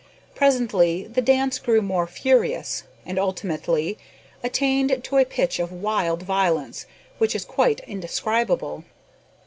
[0.33, 3.99] Presently the dance grew more furious, and ultimately
[4.43, 6.87] attained to a pitch of wild violence
[7.19, 8.83] which is quite indescribable.